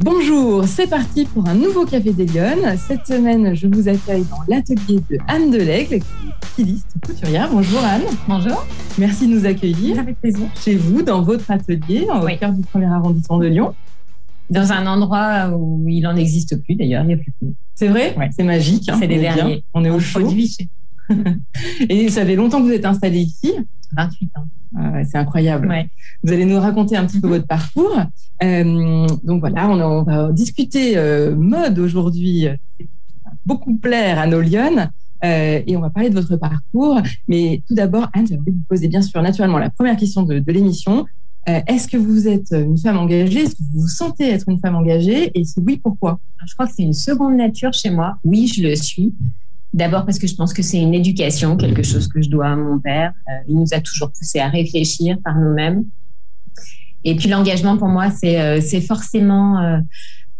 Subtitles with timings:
[0.00, 2.76] Bonjour, c'est parti pour un nouveau Café des Lyonnes.
[2.76, 5.98] Cette semaine, je vous accueille dans l'atelier de Anne Delègle,
[6.52, 7.48] styliste couturière.
[7.50, 8.02] Bonjour Anne.
[8.28, 8.64] Bonjour.
[8.96, 9.98] Merci de nous accueillir.
[9.98, 10.46] Avec plaisir.
[10.62, 12.38] Chez vous, dans votre atelier, au Oui.
[12.38, 13.74] cœur du premier arrondissement de Lyon.
[14.50, 17.32] Dans un endroit où il en existe plus, d'ailleurs, il n'y a plus.
[17.74, 18.14] C'est vrai?
[18.16, 18.30] Ouais.
[18.36, 18.88] C'est magique.
[18.88, 18.96] hein.
[19.00, 19.34] C'est les est bien.
[19.34, 19.64] derniers.
[19.74, 20.20] On est au On chaud.
[20.20, 20.68] produit chez
[21.88, 23.52] Et ça fait longtemps que vous êtes installé ici.
[23.96, 24.48] 28 ans.
[24.76, 25.68] Ah c'est incroyable.
[25.68, 25.88] Ouais.
[26.22, 27.98] Vous allez nous raconter un petit peu votre parcours.
[28.42, 32.46] Euh, donc voilà, on, on va discuter euh, mode aujourd'hui.
[32.46, 34.90] Va Beaucoup plaire à nos Lyonnes.
[35.24, 37.00] Euh, et on va parler de votre parcours.
[37.26, 40.52] Mais tout d'abord, Anne, j'aimerais vous poser bien sûr naturellement la première question de, de
[40.52, 41.06] l'émission.
[41.48, 43.40] Euh, Est-ce que vous êtes une femme engagée?
[43.40, 45.30] Est-ce que vous vous sentez être une femme engagée?
[45.34, 46.20] Et si oui, pourquoi?
[46.46, 48.18] Je crois que c'est une seconde nature chez moi.
[48.22, 49.14] Oui, je le suis.
[49.74, 52.56] D'abord parce que je pense que c'est une éducation, quelque chose que je dois à
[52.56, 53.12] mon père.
[53.28, 55.84] Euh, il nous a toujours poussé à réfléchir par nous-mêmes.
[57.04, 59.78] Et puis l'engagement, pour moi, c'est euh, c'est forcément euh,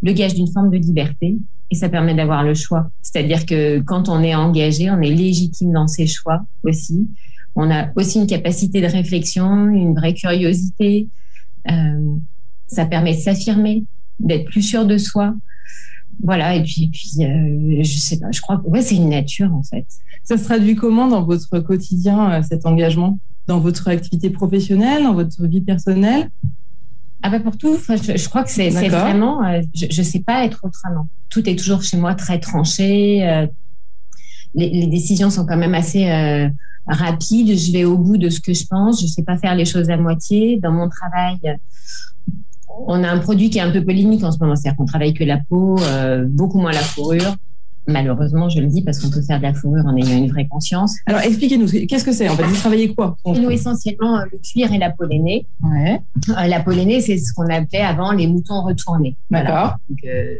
[0.03, 1.37] le gage d'une forme de liberté.
[1.70, 2.91] Et ça permet d'avoir le choix.
[3.03, 7.07] C'est-à-dire que quand on est engagé, on est légitime dans ses choix aussi.
[7.55, 11.09] On a aussi une capacité de réflexion, une vraie curiosité.
[11.70, 12.15] Euh,
[12.69, 13.85] ça permet de s'affirmer,
[14.19, 15.35] d'être plus sûr de soi.
[16.22, 19.08] Voilà, et puis, et puis euh, je sais pas, je crois que ouais, c'est une
[19.08, 19.86] nature en fait.
[20.24, 23.19] Ça se traduit comment dans votre quotidien, euh, cet engagement?
[23.47, 26.28] Dans votre activité professionnelle, dans votre vie personnelle?
[27.22, 30.44] Ah bah pour tout, je, je crois que c'est vraiment, euh, je, je sais pas
[30.44, 31.08] être autrement.
[31.30, 33.27] Tout est toujours chez moi très tranché.
[33.27, 33.46] euh,
[34.55, 36.48] les, les décisions sont quand même assez euh,
[36.86, 37.56] rapides.
[37.56, 39.00] Je vais au bout de ce que je pense.
[39.00, 40.58] Je sais pas faire les choses à moitié.
[40.61, 41.39] Dans mon travail,
[42.87, 45.15] on a un produit qui est un peu polémique en ce moment, c'est-à-dire qu'on travaille
[45.15, 47.35] que la peau, euh, beaucoup moins la fourrure.
[47.87, 50.47] Malheureusement, je le dis parce qu'on peut faire de la fourrure en ayant une vraie
[50.47, 50.95] conscience.
[51.07, 54.70] Alors expliquez-nous, qu'est-ce que c'est En fait, vous travaillez quoi nous, essentiellement, euh, le cuir
[54.73, 55.07] et la peau.
[55.07, 59.17] Ouais, Euh, La peau c'est ce qu'on appelait avant les moutons retournés.
[59.31, 59.51] Voilà.
[59.51, 59.77] d'accord.
[59.89, 60.35] Donc, euh,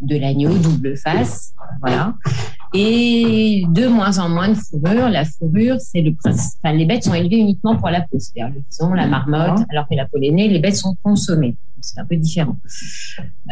[0.00, 2.14] de l'agneau, double face, voilà.
[2.72, 5.08] Et de moins en moins de fourrure.
[5.08, 6.58] La fourrure, c'est le principe.
[6.62, 9.88] Enfin, les bêtes sont élevées uniquement pour la peau, c'est-à-dire le bison, la marmotte, alors
[9.88, 11.56] que la peau les bêtes sont consommées.
[11.80, 12.56] C'est un peu différent.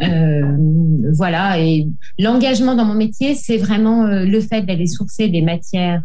[0.03, 0.57] Euh,
[1.15, 1.59] voilà.
[1.59, 6.03] Et l'engagement dans mon métier, c'est vraiment euh, le fait d'aller sourcer des matières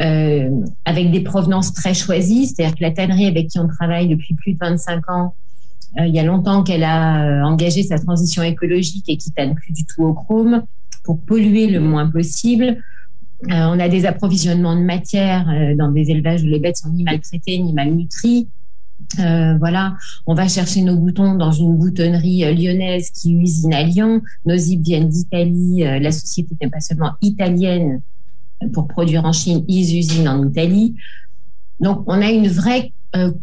[0.00, 0.50] euh,
[0.84, 2.46] avec des provenances très choisies.
[2.46, 5.34] C'est-à-dire que la tannerie avec qui on travaille depuis plus de 25 ans,
[5.98, 9.72] euh, il y a longtemps qu'elle a engagé sa transition écologique et qui tanne plus
[9.72, 10.62] du tout au chrome
[11.10, 12.66] pour polluer le moins possible.
[13.50, 16.90] Euh, on a des approvisionnements de matière euh, dans des élevages où les bêtes sont
[16.90, 18.46] ni maltraitées ni malnutries.
[19.18, 23.82] Euh, voilà, on va chercher nos boutons dans une boutonnerie euh, lyonnaise qui usine à
[23.82, 24.22] Lyon.
[24.46, 25.80] Nos zips viennent d'Italie.
[25.80, 28.02] La société n'est pas seulement italienne
[28.72, 30.94] pour produire en Chine, ils usinent en Italie.
[31.80, 32.92] Donc, on a une vraie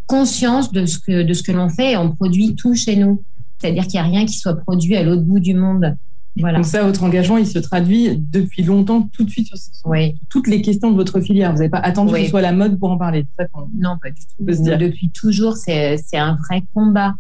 [0.05, 3.23] conscience de ce que de ce que l'on fait et on produit tout chez nous.
[3.57, 5.97] C'est-à-dire qu'il n'y a rien qui soit produit à l'autre bout du monde.
[6.39, 6.57] Voilà.
[6.59, 10.15] Donc ça, votre engagement, il se traduit depuis longtemps, tout de suite, sur Oui.
[10.29, 11.51] toutes les questions de votre filière.
[11.51, 12.23] Vous n'avez pas attendu que Oui.
[12.25, 13.25] ce soit la mode pour en parler.
[13.37, 14.43] Ça Non, pas du tout.
[14.77, 17.15] Depuis toujours, c'est un vrai combat.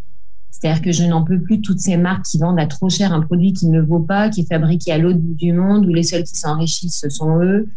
[0.51, 3.21] C'est-à-dire que je n'en peux plus toutes ces marques qui vendent à trop cher un
[3.21, 6.01] produit qui ne vaut pas, qui est fabriqué à l'autre bout du monde, où les
[6.03, 7.67] seuls qui s'enrichissent, ce sont eux.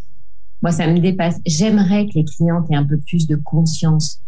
[0.63, 1.37] Moi, ça me dépasse.
[1.47, 4.21] J'aimerais que les clientes aient un peu plus de conscience.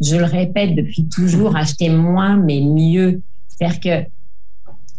[0.00, 3.22] Je le répète depuis toujours, acheter moins, mais mieux.
[3.48, 4.10] C'est-à-dire que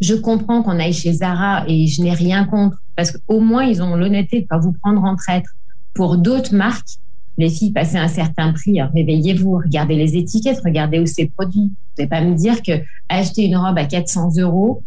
[0.01, 3.81] je comprends qu'on aille chez Zara et je n'ai rien contre, parce qu'au moins, ils
[3.81, 5.51] ont l'honnêteté de ne pas vous prendre en traître.
[5.93, 6.97] Pour d'autres marques,
[7.37, 11.71] les filles, passez un certain prix, réveillez-vous, regardez les étiquettes, regardez où c'est produit.
[11.71, 12.73] Vous n'allez pas me dire que
[13.09, 14.83] acheter une robe à 400 euros,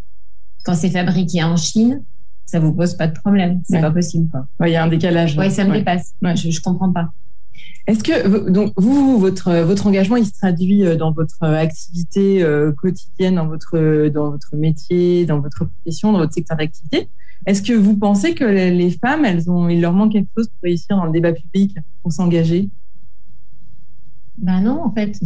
[0.65, 2.03] quand c'est fabriqué en Chine,
[2.47, 3.61] ça vous pose pas de problème.
[3.65, 3.81] C'est Ouais.
[3.83, 4.47] pas possible, quoi.
[4.61, 5.37] Ouais, Il y a un décalage.
[5.37, 5.79] Ouais, ça me Ouais.
[5.79, 6.15] dépasse.
[6.23, 7.11] Je, je comprends pas.
[7.87, 12.73] Est-ce que donc vous, votre votre engagement, il se traduit euh, dans votre activité euh,
[12.73, 17.09] quotidienne, dans votre dans votre métier, dans votre profession, dans votre secteur d'activité?
[17.47, 20.63] Est-ce que vous pensez que les femmes, elles ont, il leur manque quelque chose pour
[20.63, 22.71] réussir dans le débat public, pour s'engager?
[24.39, 25.17] Ben non, en fait,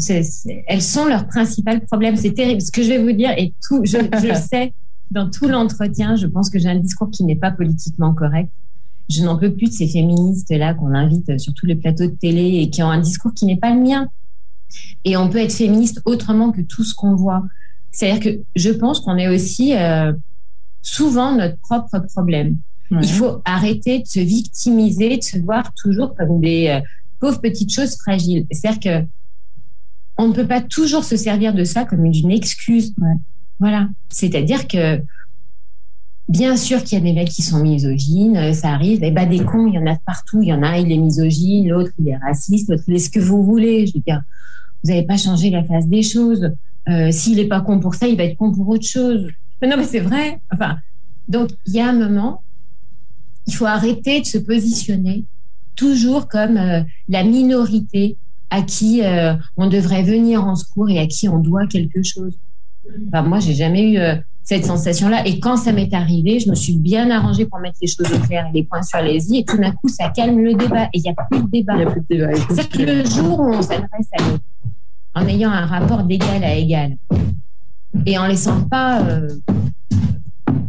[0.66, 2.16] elles sont leur principal problème.
[2.16, 2.60] C'est terrible.
[2.60, 4.72] Ce que je vais vous dire, et tout, je, je le sais,
[5.10, 8.50] dans tout l'entretien, je pense que j'ai un discours qui n'est pas politiquement correct.
[9.08, 12.60] Je n'en peux plus de ces féministes-là qu'on invite sur tous les plateaux de télé
[12.60, 14.08] et qui ont un discours qui n'est pas le mien.
[15.04, 17.42] Et on peut être féministe autrement que tout ce qu'on voit.
[17.90, 20.12] C'est-à-dire que je pense qu'on est aussi euh,
[20.82, 22.58] souvent notre propre problème.
[22.90, 26.80] Il faut arrêter de se victimiser, de se voir toujours comme des euh,
[27.20, 28.46] pauvres petites choses fragiles.
[28.50, 29.06] C'est-à-dire que
[30.16, 32.92] on ne peut pas toujours se servir de ça comme une excuse.
[32.98, 33.14] Ouais.
[33.60, 33.88] Voilà.
[34.08, 35.00] C'est-à-dire que
[36.28, 39.02] bien sûr qu'il y a des mecs qui sont misogynes, euh, ça arrive.
[39.02, 40.42] Et bah des cons, il y en a partout.
[40.42, 43.10] Il y en a il est misogyne, l'autre il est raciste, l'autre il est ce
[43.10, 43.86] que vous voulez.
[43.86, 44.22] Je veux dire,
[44.84, 46.50] vous n'avez pas changé la face des choses.
[46.88, 49.26] Euh, S'il n'est pas con pour ça, il va être con pour autre chose.
[49.62, 50.40] non, mais c'est vrai.
[50.52, 50.78] Enfin,
[51.28, 52.42] donc, il y a un moment,
[53.46, 55.24] il faut arrêter de se positionner
[55.76, 58.16] toujours comme euh, la minorité
[58.50, 59.02] à qui
[59.58, 62.32] on devrait venir en secours et à qui on doit quelque chose.
[63.08, 63.98] Enfin, moi, j'ai jamais eu
[64.48, 65.26] cette sensation-là.
[65.26, 68.18] Et quand ça m'est arrivé, je me suis bien arrangée pour mettre les choses au
[68.18, 69.40] clair et les points sur les i.
[69.40, 70.84] Et tout d'un coup, ça calme le débat.
[70.84, 71.74] Et il n'y a plus de débat.
[72.08, 72.32] Débat.
[72.54, 74.44] C'est que le jour où on s'adresse à l'autre,
[75.14, 76.96] en ayant un rapport d'égal à égal,
[78.06, 79.28] et en laissant pas, euh,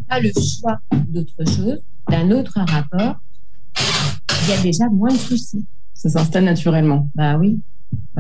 [0.09, 3.15] pas le choix d'autre chose, d'un autre rapport,
[4.43, 5.65] il y a déjà moins de soucis.
[5.93, 7.07] Ça s'installe naturellement.
[7.15, 7.61] Bah oui.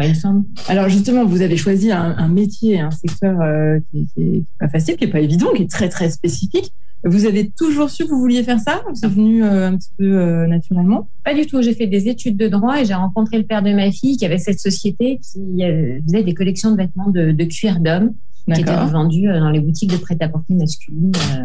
[0.01, 0.45] Il me semble.
[0.67, 5.05] Alors justement, vous avez choisi un, métier, un secteur euh, qui n'est pas facile, qui
[5.05, 6.73] n'est pas évident, qui est très très spécifique.
[7.05, 10.45] Vous avez toujours su que vous vouliez faire ça C'est venu euh, un petit peu
[10.47, 11.09] naturellement?
[11.23, 11.61] Pas du tout.
[11.61, 14.25] J'ai fait des études de droit et j'ai rencontré le père de ma fille qui
[14.25, 15.61] avait cette société qui
[16.05, 18.13] faisait des collections de vêtements de, de cuir d'homme
[18.55, 21.11] qui était vendu euh, dans les boutiques de prêt-à-porter masculine.
[21.15, 21.43] Euh,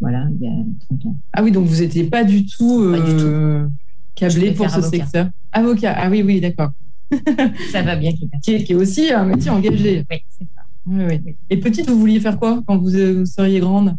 [0.00, 1.16] voilà, il y a 30 ans.
[1.32, 3.66] Ah oui, donc vous n'étiez pas du tout, euh,
[4.14, 5.28] câblé pour ce secteur.
[5.52, 6.70] Avocat, ah oui, oui, d'accord.
[7.72, 8.12] ça va bien.
[8.42, 10.04] Qui est, qui est aussi un métier engagé.
[10.10, 10.62] Oui, c'est ça.
[10.86, 11.36] Oui, oui.
[11.50, 13.96] Et petite, vous vouliez faire quoi quand vous, seriez grande?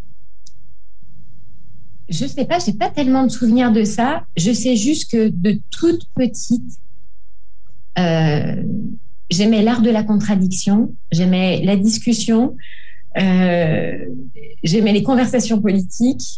[2.07, 4.25] Je ne sais pas, je n'ai pas tellement de souvenirs de ça.
[4.37, 6.79] Je sais juste que de toute petite,
[7.97, 8.63] euh,
[9.31, 12.55] j'aimais l'art de la contradiction, j'aimais la discussion,
[13.17, 13.97] euh,
[14.63, 16.37] j'aimais les conversations politiques.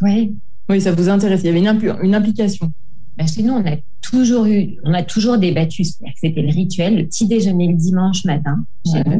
[0.00, 0.32] Ouais.
[0.68, 1.40] Oui, ça vous intéresse.
[1.42, 2.72] Il y avait une, une implication.
[3.18, 5.84] Ben, chez nous, on a toujours eu, on a toujours débattu.
[5.84, 8.64] C'était le rituel, le petit déjeuner le dimanche matin.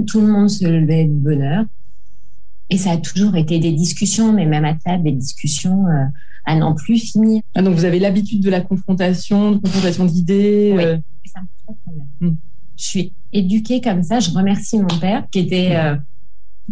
[0.07, 1.65] Tout le monde se levait de bonne heure.
[2.71, 6.05] Et ça a toujours été des discussions, mais même à table, des discussions euh,
[6.45, 7.43] à n'en plus finir.
[7.55, 10.75] Ah, donc vous avez l'habitude de la confrontation, de confrontation d'idées.
[10.77, 10.85] Oui.
[10.85, 11.41] Euh, ça
[12.21, 12.31] Hmm.
[12.77, 14.21] Je suis éduquée comme ça.
[14.21, 15.97] Je remercie mon père qui était euh,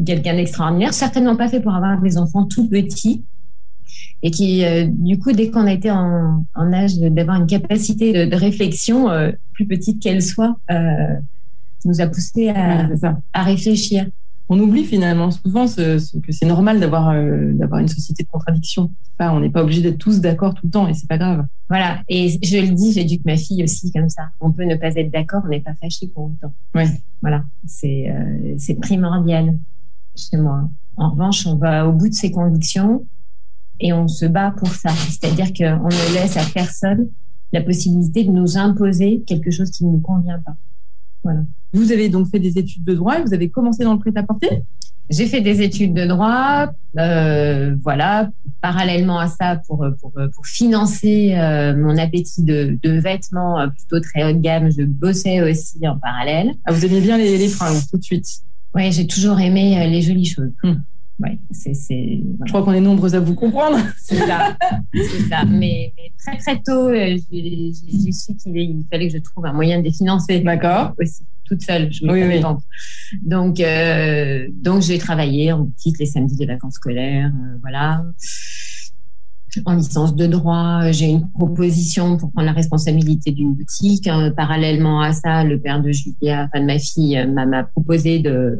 [0.04, 3.24] quelqu'un d'extraordinaire, certainement pas fait pour avoir des enfants tout petits
[4.22, 8.36] et qui, euh, du coup, dès qu'on a été en, âge d'avoir une capacité de,
[8.36, 10.56] réflexion, euh, plus petite qu'elle soit,
[11.84, 12.88] nous a poussé à,
[13.32, 14.06] à réfléchir
[14.48, 18.92] on oublie finalement souvent ce, que c'est normal d'avoir euh, d'avoir une société de contradiction.
[19.18, 21.46] Pas, on n'est pas obligé d'être tous d'accord tout le temps et c'est pas grave.
[21.68, 22.02] Voilà.
[22.08, 24.30] Et je le dis, j'éduque ma fille aussi comme ça.
[24.40, 26.52] On peut ne pas être d'accord, on n'est pas fâché pour autant.
[26.74, 26.88] Ouais.
[27.22, 27.44] Voilà.
[27.66, 29.58] C'est euh, c'est primordial
[30.14, 30.70] chez moi.
[30.96, 33.04] En revanche, on va au bout de ses convictions
[33.80, 34.90] et on se bat pour ça.
[34.90, 37.08] C'est-à-dire qu'on ne laisse à personne
[37.52, 40.56] la possibilité de nous imposer quelque chose qui ne nous convient pas.
[41.22, 41.40] Voilà.
[41.72, 44.62] Vous avez donc fait des études de droit et vous avez commencé dans le prêt-à-porter?
[45.08, 48.28] J'ai fait des études de droit, euh, voilà,
[48.60, 54.00] parallèlement à ça pour, pour, pour financer euh, mon appétit de, de, vêtements euh, plutôt
[54.00, 54.70] très haut de gamme.
[54.72, 56.54] Je bossais aussi en parallèle.
[56.64, 58.26] Ah, vous aimiez bien les, les fringues tout de suite?
[58.74, 60.50] Oui, j'ai toujours aimé les jolies choses.
[60.64, 60.82] Hum.
[61.18, 63.78] Ouais, c'est, Je crois qu'on est nombreux à vous comprendre.
[63.98, 64.56] C'est ça,
[64.92, 65.44] c'est ça.
[65.46, 67.72] Mais, très très tôt, j'ai,
[68.12, 70.40] su qu'il fallait que je trouve un moyen de les financer.
[70.40, 70.92] D'accord.
[71.00, 71.92] Aussi toute seule.
[71.92, 72.42] Je oui, oui.
[73.22, 78.04] Donc, euh, donc j'ai travaillé en boutique les samedis des vacances scolaires, euh, voilà.
[79.64, 84.06] En licence de droit, j'ai une proposition pour prendre la responsabilité d'une boutique.
[84.36, 88.58] Parallèlement à ça, le père de Julia, enfin de ma fille, euh, m'a proposé de,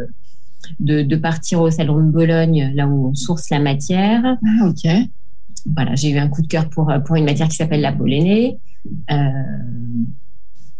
[0.80, 4.22] de, de, partir au salon de Bologne, là où on source la matière.
[4.24, 4.90] Ah, ok.
[5.74, 8.58] Voilà, j'ai eu un coup de cœur pour, pour une matière qui s'appelle la polénée.
[9.10, 9.16] Euh,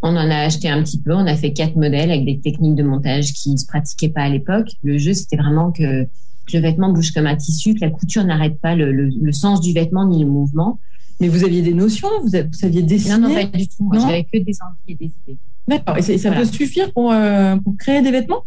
[0.02, 1.12] on en a acheté un petit peu.
[1.12, 4.23] On a fait quatre modèles avec des techniques de montage qui ne se pratiquaient pas
[4.23, 4.69] à l'époque.
[4.83, 6.07] Le jeu, c'était vraiment que
[6.52, 10.07] le vêtement bouge comme un tissu, que la couture n'arrête pas le, sens du vêtement
[10.07, 10.78] ni le mouvement.
[11.21, 13.90] Mais vous aviez des notions Vous, saviez dessiner Non, non, pas du tout.
[13.95, 15.38] J'avais que des envies et des idées.
[15.66, 15.97] D'accord.
[15.99, 18.45] Et ça peut suffire euh, pour, créer des vêtements?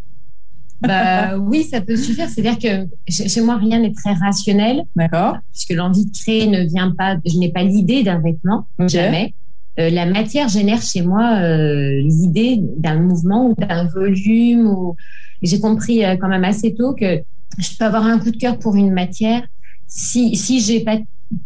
[0.81, 2.29] Bah, oui, ça peut suffire.
[2.29, 4.83] C'est-à-dire que chez moi, rien n'est très rationnel.
[4.95, 5.37] D'accord.
[5.51, 9.33] Puisque l'envie de créer ne vient pas, je n'ai pas l'idée d'un vêtement, jamais.
[9.79, 14.67] Euh, la matière génère chez moi euh, l'idée d'un mouvement ou d'un volume.
[14.67, 14.95] Ou...
[15.41, 17.21] J'ai compris euh, quand même assez tôt que
[17.57, 19.43] je peux avoir un coup de cœur pour une matière.
[19.87, 20.97] Si, si j'ai pas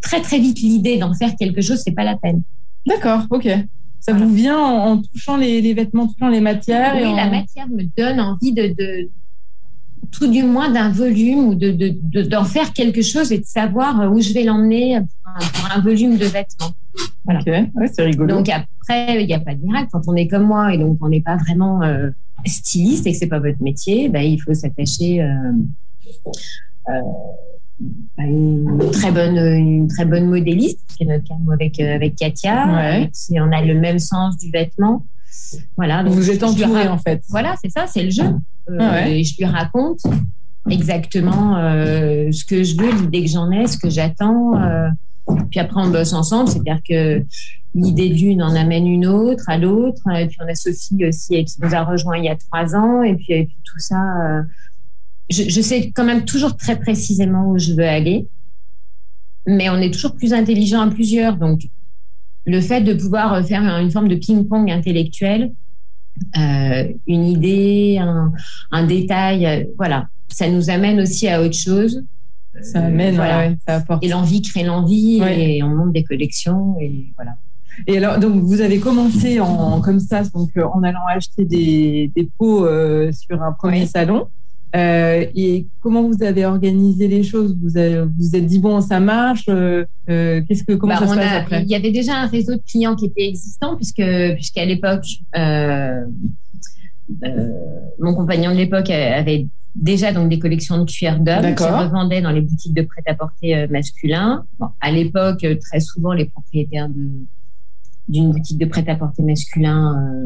[0.01, 2.41] très très vite l'idée d'en faire quelque chose, c'est pas la peine.
[2.85, 3.47] D'accord, ok.
[3.99, 6.95] Ça vous vient en, touchant les, vêtements, touchant les matières.
[6.95, 9.09] Oui, la matière me donne envie de, de
[10.11, 14.21] tout du moins d'un volume ou de, d'en faire quelque chose et de savoir où
[14.21, 16.73] je vais l'emmener pour un, volume de vêtements.
[17.25, 17.41] Voilà.
[17.91, 18.35] c'est rigolo.
[18.35, 19.89] Donc après, il n'y a pas de miracle.
[19.91, 22.09] Quand on est comme moi et donc on n'est pas vraiment euh,
[22.45, 25.51] styliste et que c'est pas votre métier, bah, il faut s'attacher euh,
[26.89, 27.01] euh,
[28.17, 33.07] à une très bonne, une très bonne modéliste, qui est notre cas avec avec Katia.
[33.11, 35.05] Si on a le même sens du vêtement.
[35.77, 36.03] Voilà.
[36.03, 37.21] Donc vous êtes entouré en fait.
[37.29, 38.35] Voilà, c'est ça, c'est le jeu.
[38.79, 40.01] Ah et je lui raconte
[40.69, 44.53] exactement ce que je veux, l'idée que j'en ai, ce que j'attends.
[45.51, 47.25] puis après, on bosse ensemble, c'est-à-dire que
[47.75, 50.01] l'idée d'une en amène une autre à l'autre.
[50.15, 53.03] Et puis on a Sophie aussi qui nous a rejoint il y a trois ans.
[53.03, 54.43] Et puis, et puis tout ça,
[55.29, 58.27] je, je, sais quand même toujours très précisément où je veux aller.
[59.45, 61.35] Mais on est toujours plus intelligent à plusieurs.
[61.37, 61.61] Donc,
[62.45, 65.51] le fait de pouvoir faire une forme de ping-pong intellectuel,
[66.37, 68.31] euh, une idée, un,
[68.71, 72.03] un, détail, euh, voilà, ça nous amène aussi à autre chose.
[72.61, 73.51] Ça amène, voilà.
[73.67, 74.03] ça apporte.
[74.03, 77.35] Et l'envie crée l'envie et on monte des collections et voilà.
[77.87, 82.29] Et alors, donc, vous avez commencé en, comme ça, donc, en allant acheter des, des
[82.37, 84.27] pots euh, sur un premier salon.
[84.75, 87.55] Euh, et comment vous avez organisé les choses?
[87.61, 89.45] Vous avez, vous êtes dit bon, ça marche.
[89.49, 91.63] Euh, euh Qu'est-ce que comment bah, ça se passe après?
[91.63, 94.03] Il y avait déjà un réseau de clients qui était existant puisque
[94.35, 95.05] puisqu'à l'époque,
[95.37, 96.01] euh,
[97.99, 102.31] mon compagnon de l'époque avait déjà donc des collections de cuir d'homme qui revendaient dans
[102.31, 104.45] les boutiques de prêt-à-porter masculin.
[104.57, 106.89] Bon, à l'époque, très souvent, les propriétaires
[108.07, 110.17] d'une boutique de prêt-à-porter masculin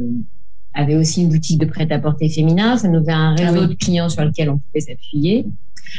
[0.78, 2.78] avait aussi une boutique de prêt-à-porter féminin.
[2.78, 5.46] Ça nous fait un réseau ah de clients sur lequel on pouvait s'appuyer.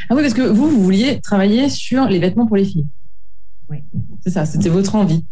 [0.09, 2.87] Ah oui, parce que vous, vous vouliez travailler sur les vêtements pour les filles.
[3.69, 3.79] Oui.
[4.21, 5.25] C'est ça, c'était votre envie.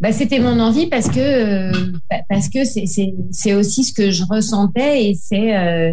[0.00, 1.92] Bah, c'était mon envie parce que euh,
[2.28, 5.92] parce que c'est aussi ce que je ressentais et c'est euh,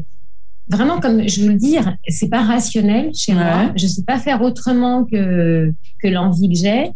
[0.70, 3.72] vraiment comme je veux le dire, c'est pas rationnel chez moi.
[3.76, 6.92] Je sais pas faire autrement que que l'envie que j'ai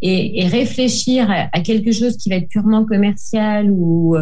[0.00, 4.16] et, et, réfléchir à, à, quelque chose qui va être purement commercial ou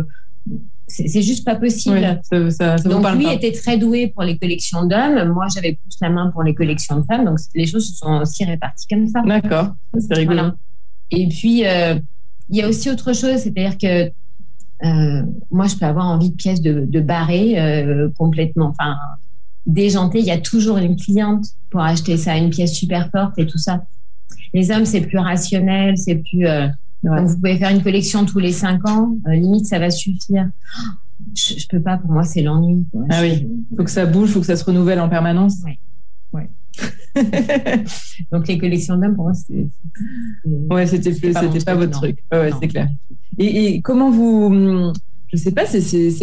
[0.88, 2.20] c'est juste pas possible.
[2.84, 5.32] donc lui était très doué pour les collections d'hommes.
[5.32, 7.24] Moi, j'avais plus la main pour les collections de femmes.
[7.24, 9.22] Donc les choses se sont aussi réparties comme ça.
[9.22, 10.52] D'accord, c'est rigolo.
[11.10, 11.98] Et puis euh,
[12.48, 14.10] il y a aussi autre chose, c'est-à-dire que
[14.84, 18.96] euh, moi, je peux avoir envie de pièces de, de barrer euh, complètement, enfin
[19.64, 20.20] déjantées.
[20.20, 23.58] Il y a toujours une cliente pour acheter ça, une pièce super forte et tout
[23.58, 23.84] ça.
[24.54, 26.46] Les hommes, c'est plus rationnel, c'est plus
[27.06, 29.16] donc, vous pouvez faire une collection tous les cinq ans.
[29.26, 30.50] Euh, limite, ça va suffire.
[31.34, 31.98] Je, je peux pas.
[31.98, 32.86] Pour moi, c'est l'ennui.
[33.10, 33.48] Ah oui.
[33.76, 35.58] Faut que ça bouge, faut que ça se renouvelle en permanence.
[35.64, 35.78] Oui.
[36.32, 36.50] Ouais.
[38.32, 39.68] Donc les collections d'hommes, pour moi, c'est.
[40.44, 41.32] Ouais, c'était c'était
[41.64, 42.18] pas, votre truc.
[42.32, 42.88] Ouais, c'est clair.
[43.38, 44.92] Et, et, comment vous
[45.32, 45.76] je sais pas, ça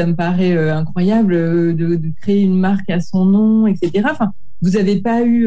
[0.08, 4.08] me paraît euh, incroyable euh, de, de, créer une marque à son nom, etc.
[4.10, 5.46] Enfin, vous n'avez pas eu,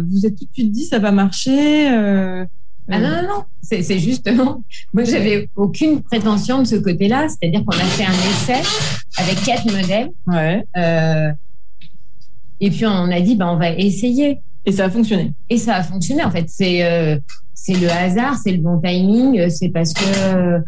[0.00, 2.46] vous êtes tout de suite dit ça va marcher.
[2.90, 4.62] Ah non, non, non, c'est justement,
[4.92, 8.68] moi j'avais aucune prétention de ce côté-là, c'est-à-dire qu'on a fait un essai
[9.16, 10.10] avec quatre modèles.
[10.26, 10.64] Ouais.
[10.76, 11.32] Euh,
[12.60, 14.40] et puis on a dit, ben, on va essayer.
[14.64, 15.32] Et ça a fonctionné.
[15.48, 16.46] Et ça a fonctionné, en fait.
[16.48, 17.18] C'est euh,
[17.68, 20.60] le hasard, c'est le bon timing, c'est parce que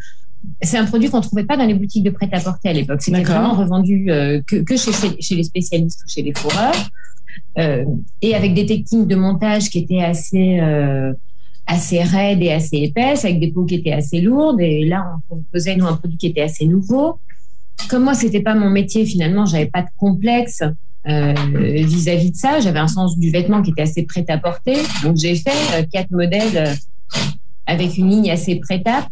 [0.62, 3.02] c'est un produit qu'on trouvait pas dans les boutiques de prêt-à-porter à l'époque.
[3.02, 6.90] C'était vraiment revendu euh, que, que chez, chez, les spécialistes ou chez les fourreurs.
[7.59, 7.85] Euh,
[8.23, 11.12] et avec des techniques de montage qui étaient assez euh,
[11.66, 14.61] assez raide et assez épaisse, avec des peaux qui étaient assez lourdes.
[14.61, 17.18] Et là, on proposait nous un produit qui était assez nouveau.
[17.88, 20.62] Comme moi, c'était pas mon métier, finalement, j'avais pas de complexe
[21.06, 22.61] euh, vis-à-vis de ça.
[22.61, 24.76] J'avais un sens du vêtement qui était assez prêt à porter.
[25.02, 26.75] Donc, j'ai fait euh, quatre modèles euh,
[27.66, 29.06] avec une ligne assez prête à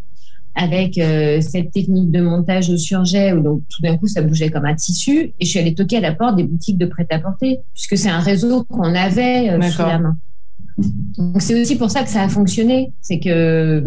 [0.54, 1.00] avec
[1.40, 4.74] cette technique de montage au surjet où donc tout d'un coup ça bougeait comme un
[4.74, 8.10] tissu et je suis allée toquer à la porte des boutiques de prêt-à-porter puisque c'est
[8.10, 10.18] un réseau qu'on avait sous la main.
[11.18, 13.84] Donc c'est aussi pour ça que ça a fonctionné, c'est que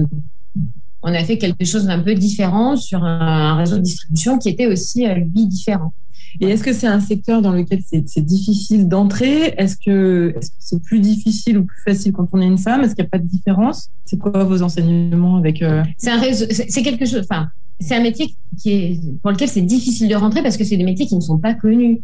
[1.02, 4.66] on a fait quelque chose d'un peu différent sur un réseau de distribution qui était
[4.66, 5.94] aussi euh, lui différent.
[6.42, 9.54] Et est-ce que c'est un secteur dans lequel c'est difficile d'entrer?
[9.58, 12.82] Est-ce que c'est plus difficile ou plus facile quand on est une femme?
[12.82, 13.90] Est-ce qu'il n'y a pas de différence?
[14.04, 17.22] C'est quoi vos enseignements avec euh, C'est un réseau, c'est quelque chose.
[17.24, 17.48] Enfin,
[17.80, 20.84] c'est un métier qui est pour lequel c'est difficile de rentrer parce que c'est des
[20.84, 22.02] métiers qui ne sont pas connus.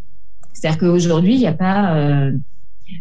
[0.54, 2.32] C'est-à-dire qu'aujourd'hui, il n'y a pas euh,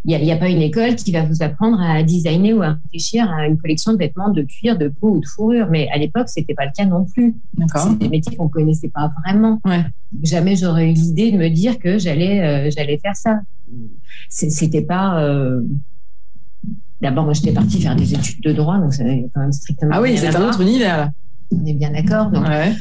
[0.05, 2.79] il n'y a, a, pas une école qui va vous apprendre à designer ou à
[2.85, 5.69] réfléchir à une collection de vêtements de cuir, de peau ou de fourrure.
[5.71, 7.35] Mais à l'époque, c'était pas le cas non plus.
[7.75, 9.61] C'est des métiers qu'on connaissait pas vraiment.
[9.65, 9.85] Ouais.
[10.23, 13.41] Jamais j'aurais eu l'idée de me dire que j'allais euh, j'allais faire ça.
[14.29, 15.23] C'était pas.
[15.23, 15.63] Euh...
[17.01, 19.93] D'abord, moi, j'étais partie faire des études de droit, donc c'est quand même strictement.
[19.95, 20.97] Ah oui, c'est un autre univers.
[20.99, 21.13] Là.
[21.51, 22.31] On est bien d'accord.
[22.31, 22.75] Donc, ouais.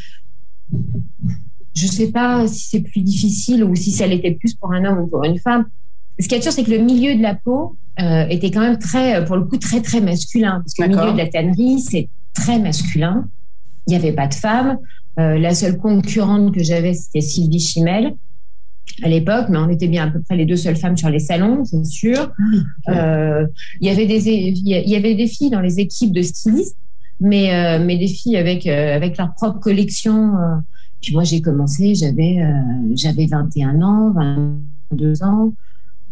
[1.74, 5.00] je sais pas si c'est plus difficile ou si ça l'était plus pour un homme
[5.00, 5.66] ou pour une femme
[6.19, 8.77] ce qui est sûr, c'est que le milieu de la peau euh, était quand même
[8.77, 10.61] très, pour le coup, très, très masculin.
[10.63, 13.27] Parce que le milieu de la tannerie, c'est très masculin.
[13.88, 14.77] Il n'y avait pas de femmes.
[15.19, 18.15] Euh, la seule concurrente que j'avais, c'était Sylvie Chimel
[19.03, 21.19] à l'époque, mais on était bien à peu près les deux seules femmes sur les
[21.19, 22.31] salons, c'est sûr.
[22.89, 23.45] Euh,
[23.81, 26.75] il y avait des il y avait des filles dans les équipes de stylistes,
[27.19, 30.35] mais euh, mais des filles avec euh, avec leur propre collection.
[30.38, 30.55] Euh.
[31.01, 32.39] Puis moi j'ai commencé, j'avais
[32.93, 34.11] j'avais 21 ans,
[34.91, 35.53] 22 ans.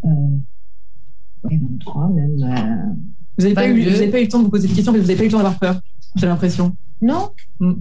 [0.04, 2.98] Oui, 23 même.
[3.38, 5.08] vous n'avez pas, eu, pas eu le temps de vous poser des questions, mais vous
[5.08, 5.80] n'avez pas eu le temps d'avoir peur,
[6.16, 6.76] j'ai l'impression.
[7.02, 7.30] Non.
[7.60, 7.74] Mm.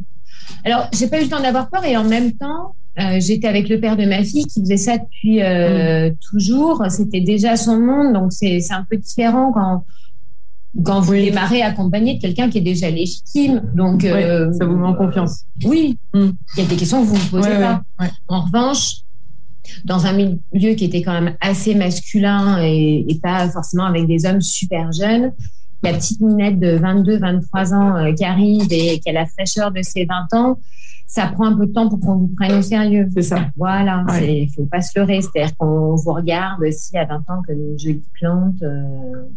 [0.64, 3.68] Alors, j'ai pas eu le temps d'avoir peur et en même temps, euh, j'étais avec
[3.68, 6.16] le père de ma fille qui faisait ça depuis euh, mm.
[6.30, 6.84] toujours.
[6.88, 9.84] C'était déjà son monde, donc c'est un peu différent quand
[10.84, 13.62] quand vous démarrez accompagné de quelqu'un qui est déjà légitime.
[13.74, 15.44] Donc euh, ça vous met en confiance.
[15.64, 16.28] Oui, mm.
[16.56, 17.82] il y a des questions que vous ne vous posez pas.
[18.28, 19.02] En revanche,
[19.84, 24.26] dans un milieu qui était quand même assez masculin et, et, pas forcément avec des
[24.26, 25.32] hommes super jeunes,
[25.82, 29.82] la petite minette de 22, 23 ans qui arrive et qui a la fraîcheur de
[29.82, 30.58] ses 20 ans,
[31.06, 33.08] ça prend un peu de temps pour qu'on vous prenne au sérieux.
[33.14, 33.46] C'est ça.
[33.56, 35.20] Voilà, il ne faut pas se leurrer.
[35.22, 38.60] C'est-à-dire qu'on vous regarde aussi à 20 ans comme une jolie plante.
[38.62, 39.28] Euh,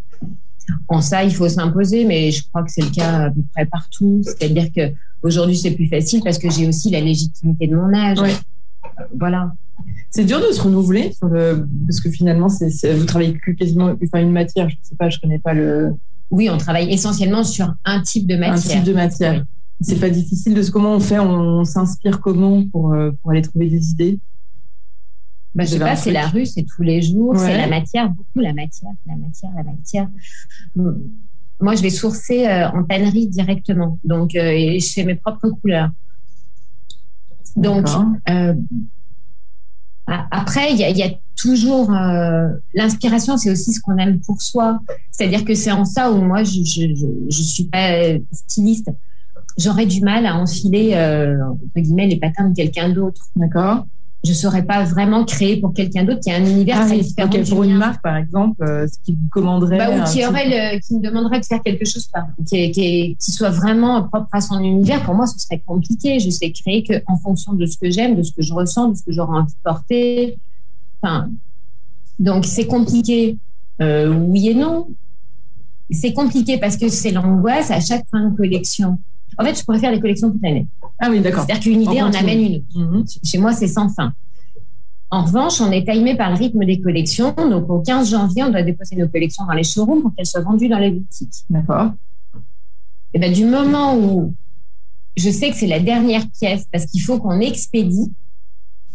[0.87, 3.65] en ça, il faut s'imposer, mais je crois que c'est le cas à peu près
[3.65, 4.21] partout.
[4.23, 8.19] C'est-à-dire qu'aujourd'hui, c'est plus facile parce que j'ai aussi la légitimité de mon âge.
[9.17, 9.51] Voilà.
[10.09, 14.69] C'est dur de se renouveler parce que finalement, vous travaillez quasiment enfin, une matière.
[14.69, 15.93] Je ne sais pas, je ne connais pas le.
[16.31, 18.77] Oui, on travaille essentiellement sur un type de matière.
[18.77, 19.43] Un type de matière
[19.81, 23.41] c'est pas difficile de ce comment on fait, on, s'inspire comment pour, euh, pour aller
[23.41, 24.19] trouver des idées?
[25.55, 28.39] Bah, je sais pas, c'est la rue, c'est tous les jours, c'est la matière, beaucoup
[28.39, 30.07] la matière, la matière, la matière.
[31.61, 35.49] Moi, je vais sourcer euh, en tannerie directement, donc euh, et je fais mes propres
[35.49, 35.89] couleurs.
[37.55, 37.87] Donc
[40.31, 41.91] après, il y, a toujours
[42.73, 44.79] l'inspiration, c'est aussi ce qu'on aime pour soi.
[45.11, 46.95] C'est-à-dire que c'est en ça où moi, je, je,
[47.29, 48.89] je suis pas styliste
[49.59, 53.27] j'aurais du mal à enfiler euh, entre guillemets les patins de quelqu'un d'autre.
[53.35, 53.85] D'accord.
[54.23, 56.99] Je ne saurais pas vraiment créer pour quelqu'un d'autre qui a un univers ah très
[56.99, 57.29] différent.
[57.49, 59.77] pour une marque, par exemple, euh, ce qui vous commanderait.
[59.77, 62.09] Bah, ou qui, aurait qui me demanderait de faire quelque chose
[62.45, 65.01] qui, qui, qui, soit vraiment propre à son univers.
[65.03, 66.19] Pour moi, ce serait compliqué.
[66.19, 68.95] Je sais créer qu'en fonction de ce que j'aime, de ce que je ressens, de
[68.95, 70.37] ce que j'aurais envie de porter.
[71.01, 71.29] Enfin,
[72.19, 73.37] donc, c'est compliqué.
[73.81, 74.89] Euh, oui et non.
[75.89, 78.99] C'est compliqué parce que c'est l'angoisse à chaque fin de collection.
[79.37, 80.67] En fait, je pourrais faire les collections toute l'année.
[80.99, 81.45] Ah oui, d'accord.
[81.45, 82.65] C'est-à-dire qu'une idée en, amène une autre.
[82.75, 83.05] Mhm.
[83.23, 84.13] Chez moi, c'est sans fin.
[85.11, 87.33] En revanche, on est timé par le rythme des collections.
[87.33, 90.41] Donc, au 15 janvier, on doit déposer nos collections dans les showrooms pour qu'elles soient
[90.41, 91.45] vendues dans les boutiques.
[91.49, 91.91] D'accord.
[93.13, 94.35] Et ben, du moment où
[95.15, 98.13] je sais que c'est la dernière pièce parce qu'il faut qu'on expédie,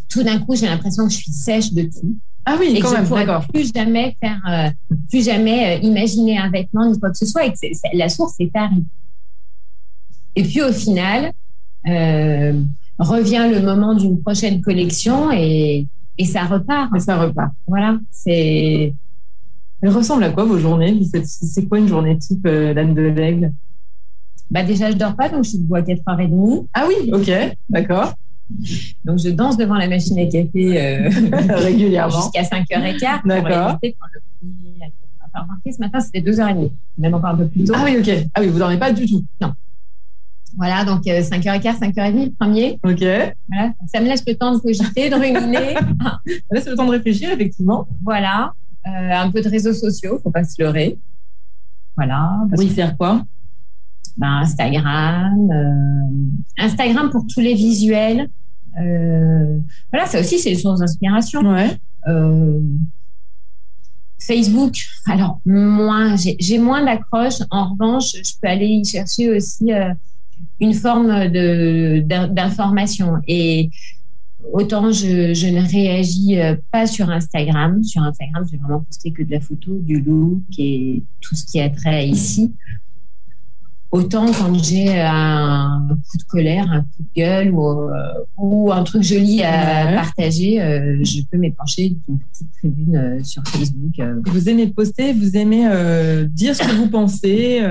[0.09, 2.17] tout d'un coup, j'ai l'impression que je suis sèche de tout.
[2.47, 4.71] Ah oui, et quand que même, je pourrais plus jamais faire, euh,
[5.09, 7.47] plus jamais euh, imaginer un vêtement ni quoi que ce soit.
[7.47, 7.57] Et que
[7.95, 8.85] la source est Paris.
[10.37, 11.33] Et puis au final,
[11.87, 15.87] revient le moment d'une prochaine collection et,
[16.18, 16.94] et ça repart.
[16.97, 17.53] Et ça repart.
[17.66, 18.94] Voilà, c'est.
[19.83, 23.53] Elle ressemble à quoi vos journées C'est quoi une journée type euh, l'âne de l'aigle
[24.51, 26.66] bah déjà, je dors pas, donc je suis debout à 4h30.
[26.75, 28.14] Ah oui, ok, d'accord.
[29.05, 31.09] Donc, je danse devant la machine à café euh,
[31.57, 33.27] régulièrement jusqu'à 5h15.
[33.27, 33.79] D'accord.
[33.81, 37.73] Enfin, remarqué, ce matin, c'était 2h30, même encore un peu plus tôt.
[37.75, 38.29] Ah oui, ok.
[38.35, 39.53] Ah oui, vous dormez pas du tout Non.
[40.57, 42.79] Voilà, donc 5h15, 5h30, le premier.
[42.85, 43.01] OK.
[43.49, 45.75] Voilà, ça me laisse le temps de cogiter, de ruminer.
[46.01, 46.21] ça
[46.53, 47.88] laisse le temps de réfléchir, effectivement.
[48.05, 48.53] Voilà.
[48.87, 50.99] Euh, un peu de réseaux sociaux, faut pas se leurrer.
[51.97, 52.38] Voilà.
[52.59, 53.25] Oui, faire quoi?
[54.19, 55.51] Ben, Instagram.
[55.51, 58.29] Euh, Instagram pour tous les visuels.
[58.79, 59.59] Euh,
[59.90, 61.40] voilà, ça aussi, c'est une source d'inspiration.
[61.40, 61.79] Ouais.
[64.21, 67.40] Facebook, alors moins, j'ai moins d'accroche.
[67.51, 69.71] En revanche, je peux aller y chercher aussi
[70.61, 73.14] une forme d'information.
[73.27, 73.70] Et
[74.53, 77.83] autant je, je, ne réagis euh, pas sur Instagram.
[77.83, 81.61] Sur Instagram, j'ai vraiment posté que de la photo, du look et tout ce qui
[81.61, 82.53] a trait ici.
[83.90, 88.83] Autant quand j'ai un coup de colère, un coup de gueule ou, euh, ou un
[88.83, 94.03] truc joli à partager, euh, je peux m'épancher d'une petite tribune sur Facebook.
[94.27, 95.68] Vous aimez poster, vous aimez
[96.29, 97.62] dire ce que vous pensez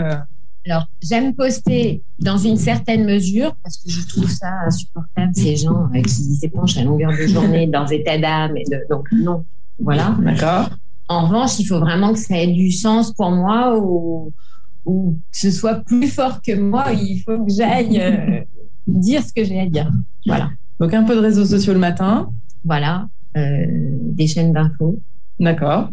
[0.66, 5.90] alors, j'aime poster dans une certaine mesure parce que je trouve ça insupportable, ces gens
[5.94, 8.56] euh, qui s'épanchent à longueur de journée dans état d'âme.
[8.56, 9.46] Et donc, non.
[9.78, 10.16] Voilà.
[10.22, 10.70] D'accord.
[11.10, 14.32] En revanche, il faut vraiment que ça ait du sens pour moi ou,
[14.86, 16.94] ou que ce soit plus fort que moi.
[16.94, 18.42] Il faut que j'aille euh,
[18.88, 19.92] dire ce que j'ai à dire.
[20.26, 20.50] Voilà.
[20.80, 22.32] Donc, un peu de réseaux sociaux le matin.
[22.64, 23.08] Voilà.
[23.36, 25.02] Euh, des chaînes d'infos.
[25.38, 25.90] D'accord.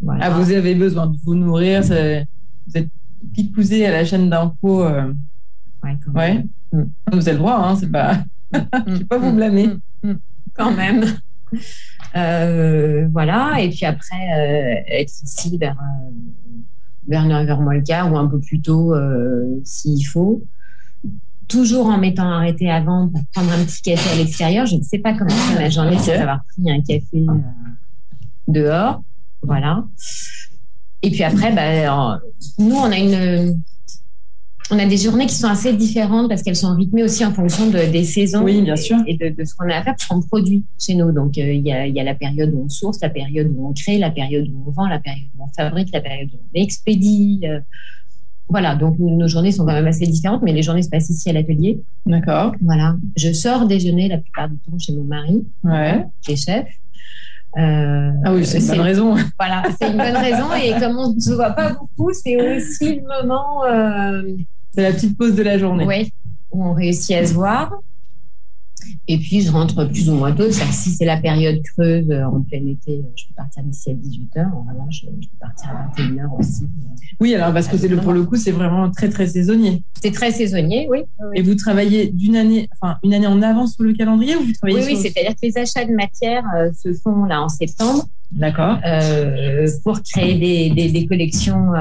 [0.00, 0.26] Voilà.
[0.26, 1.82] Ah, vous avez besoin de vous nourrir.
[1.82, 2.88] Vous êtes
[3.34, 4.84] picousé à la chaîne d'infos.
[4.84, 5.12] Euh,
[6.14, 6.82] ouais, mm.
[7.12, 8.18] Vous avez le droit, hein, c'est pas.
[8.52, 9.70] Je ne vais pas vous blâmer.
[10.02, 10.12] Mm.
[10.54, 11.04] Quand même.
[12.16, 15.76] Euh, voilà, et puis après, euh, être ici vers,
[17.06, 18.94] vers 9h ou un peu plus tôt
[19.64, 20.42] s'il faut.
[21.46, 24.66] Toujours en m'étant arrêté avant pour prendre un petit café à l'extérieur.
[24.66, 27.26] Je ne sais pas comment faire la journée sans avoir pris un café
[28.46, 29.02] dehors.
[29.42, 29.84] Voilà.
[31.02, 32.20] Et puis après, bah,
[32.58, 33.60] nous, on a une,
[34.70, 37.70] on a des journées qui sont assez différentes parce qu'elles sont rythmées aussi en fonction
[37.70, 38.98] des saisons oui, bien sûr.
[39.06, 41.12] et, de, ce qu'on a à faire, parce qu'on produit chez nous.
[41.12, 43.98] Donc, euh, il y, a, la période où on source, la période où on crée,
[43.98, 47.40] la période où on vend, la période où on fabrique, la période où on expédie.
[47.44, 47.60] Euh.
[48.48, 51.30] voilà, donc nos journées sont quand même assez différentes, mais les journées se passent ici
[51.30, 51.80] à l'atelier.
[52.04, 52.52] D'accord.
[52.60, 52.96] Voilà.
[53.16, 56.04] Je sors déjeuner la plupart du temps chez mon mari, ouais.
[56.20, 56.66] qui est chef.
[57.58, 59.16] Euh, ah oui, c'est une bonne raison.
[59.38, 60.52] Voilà, c'est une bonne raison.
[60.54, 63.62] Et comme on ne se voit pas beaucoup, c'est aussi le moment
[64.72, 65.84] c'est la petite pause de la journée.
[65.84, 66.12] Oui,
[66.52, 67.72] où on réussit à se voir.
[69.06, 70.50] Et puis, je rentre plus ou moins tôt.
[70.50, 73.94] Si c'est la période creuse euh, en plein été, euh, je peux partir d'ici à
[73.94, 74.52] 18h.
[74.52, 76.64] En revanche, je peux partir à 21h aussi.
[76.64, 79.82] Euh, oui, alors parce que c'est le, pour le coup, c'est vraiment très, très saisonnier.
[80.02, 81.00] C'est très saisonnier, oui.
[81.34, 84.52] Et vous travaillez d'une année, enfin, une année en avance sur le calendrier ou vous
[84.52, 88.06] travaillez Oui, oui c'est-à-dire que les achats de matière se font là en septembre.
[88.30, 88.78] D'accord.
[89.84, 91.72] pour créer des, des, collections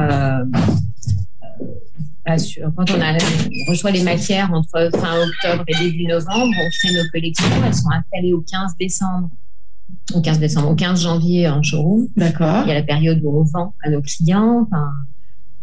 [2.27, 7.45] quand on, reçoit les matières entre fin octobre et début novembre, on crée nos collections.
[7.65, 9.29] Elles sont installées au 15 décembre.
[10.13, 12.07] Au 15 décembre, au 15 janvier en showroom.
[12.15, 12.63] D'accord.
[12.65, 14.67] Il y a la période où on vend à nos clients.
[14.67, 14.91] Enfin,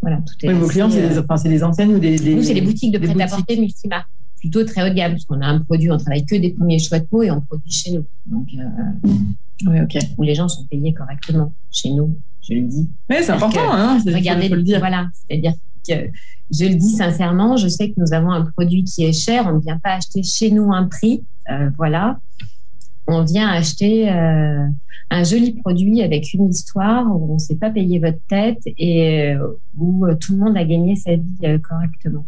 [0.00, 0.48] voilà, tout est.
[0.48, 2.34] Oui, vos clients, c'est des, enfin, des, enseignes ou des.
[2.34, 4.08] Nous, c'est les boutiques de prêt-à-porter multimarques
[4.44, 6.78] plutôt très haut de gamme, parce qu'on a un produit, on travaille que des premiers
[6.78, 8.04] choix de peau et on produit chez nous.
[8.26, 9.08] Donc, euh,
[9.66, 9.96] oui, ok.
[10.18, 12.88] Où les gens sont payés correctement chez nous, je le dis.
[13.08, 13.72] Oui, c'est important.
[13.72, 14.80] hein, regardez, le dire.
[14.80, 15.54] voilà, c'est-à-dire
[15.88, 15.94] que
[16.50, 19.46] je le dis sincèrement, je sais que nous avons un produit qui est cher.
[19.46, 21.24] On ne vient pas acheter chez nous un prix.
[21.50, 22.18] Euh, voilà.
[23.06, 24.66] On vient acheter euh,
[25.10, 29.34] un joli produit avec une histoire où on ne s'est pas payé votre tête et
[29.34, 32.26] euh, où tout le monde a gagné sa vie correctement.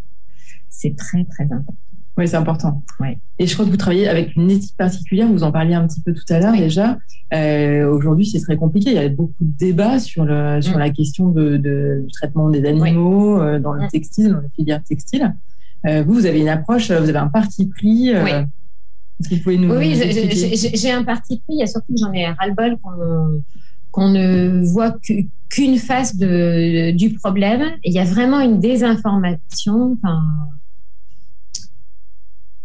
[0.68, 1.74] C'est très, très important.
[2.18, 2.82] Oui, c'est important.
[2.98, 3.18] Ouais.
[3.38, 5.28] Et je crois que vous travaillez avec une éthique particulière.
[5.28, 6.98] Vous en parliez un petit peu tout à l'heure déjà.
[7.34, 8.90] Euh, Aujourd'hui, c'est très compliqué.
[8.90, 10.78] Il y a beaucoup de débats sur, le, sur mm.
[10.78, 13.88] la question de, de, du traitement des animaux euh, dans le mm.
[13.88, 15.34] textile, dans la filière textile.
[15.86, 18.12] Euh, vous, vous avez une approche, vous avez un parti pris.
[18.14, 18.30] Oui.
[19.20, 19.74] Est-ce que vous pouvez nous.
[19.74, 19.94] Oui,
[20.74, 21.56] j'ai un parti pris.
[21.56, 22.76] Il y a surtout que j'en ai ras-le-bol
[23.90, 24.94] qu'on ne voit
[25.48, 27.62] qu'une face de, du problème.
[27.84, 29.96] il y a vraiment une désinformation.
[30.02, 30.22] Enfin,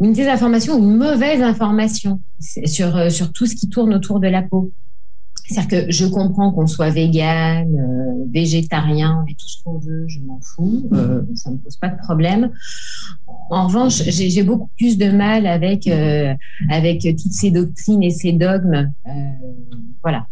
[0.02, 4.42] une désinformation, une mauvaise information sur, euh, sur tout ce qui tourne autour de la
[4.42, 4.72] peau.
[5.46, 10.20] C'est-à-dire que je comprends qu'on soit vegan, euh, végétarien, et tout ce qu'on veut, je
[10.22, 12.52] m'en fous, euh, ça ne me pose pas de problème.
[13.50, 15.88] En revanche, j'ai beaucoup plus de mal avec,
[16.70, 18.92] avec toutes ces doctrines et ces dogmes.
[20.02, 20.26] voilà.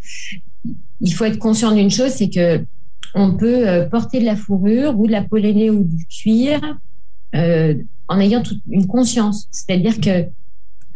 [1.00, 2.64] Il faut être conscient d'une chose, c'est que
[3.14, 6.60] on peut porter de la fourrure ou de la pollenée ou du cuir
[8.10, 9.46] en ayant toute une conscience.
[9.52, 10.26] C'est-à-dire que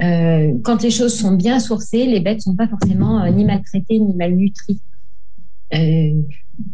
[0.03, 4.01] euh, quand les choses sont bien sourcées, les bêtes sont pas forcément euh, ni maltraitées
[4.01, 4.81] ni malnutries.
[5.73, 6.21] Euh,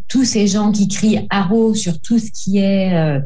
[0.08, 3.20] tous ces gens qui crient haro sur tout ce qui est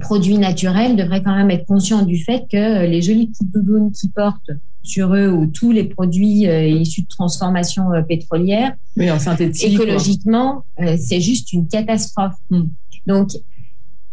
[0.00, 4.08] produit naturel devraient quand même être conscients du fait que les jolies petites doudounes qui
[4.08, 4.50] portent
[4.84, 11.20] sur eux ou tous les produits issus de transformation pétrolière, oui, en synthétique, écologiquement, c'est
[11.20, 12.36] juste une catastrophe.
[12.50, 12.66] Hmm.
[13.08, 13.30] Donc,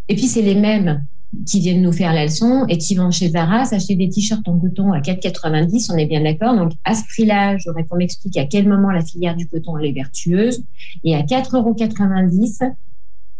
[0.07, 1.03] et puis c'est les mêmes
[1.45, 4.57] qui viennent nous faire la leçon et qui vont chez Zara s'acheter des t-shirts en
[4.57, 6.55] coton à 4,90, on est bien d'accord.
[6.55, 9.85] Donc, à ce prix-là, j'aurais qu'on m'explique à quel moment la filière du coton elle
[9.85, 10.63] est vertueuse.
[11.03, 12.73] Et à 4,90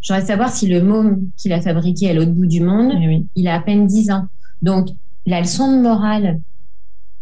[0.00, 3.48] j'aurais savoir si le môme qu'il a fabriqué à l'autre bout du monde, eh il
[3.48, 4.26] a à peine 10 ans.
[4.62, 4.88] Donc,
[5.26, 6.40] la leçon de morale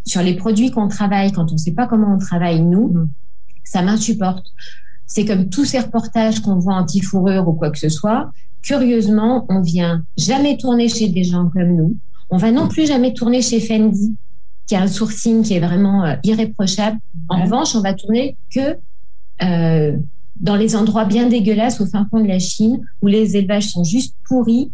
[0.07, 3.11] sur les produits qu'on travaille, quand on ne sait pas comment on travaille, nous, mm.
[3.65, 4.47] ça m'insupporte.
[5.07, 8.31] C'est comme tous ces reportages qu'on voit anti-fourrure ou quoi que ce soit
[8.63, 11.97] curieusement, on vient jamais tourner chez des gens comme nous.
[12.31, 14.15] On va non plus jamais tourner chez Fendi,
[14.67, 16.99] qui a un sourcing qui est vraiment euh, irréprochable.
[17.29, 18.77] En revanche, on va tourner que
[19.43, 19.97] euh,
[20.41, 23.85] dans les endroits bien dégueulasses au fin fond de la Chine, où les élevages sont
[23.85, 24.71] juste pourris,